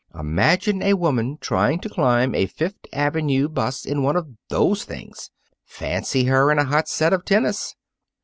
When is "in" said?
3.85-4.01, 6.51-6.57